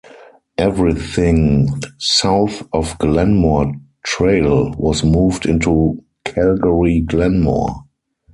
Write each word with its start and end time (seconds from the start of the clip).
Everything 0.57 1.79
south 1.99 2.67
of 2.73 2.97
Glenmore 2.97 3.71
Trail 4.03 4.71
was 4.71 5.03
moved 5.03 5.45
into 5.45 6.03
Calgary-Glenmore. 6.25 7.83